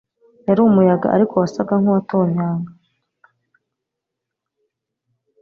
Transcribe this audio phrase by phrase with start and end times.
[0.47, 2.71] yari umuyaga, ariko wasaga nkuwatonyanga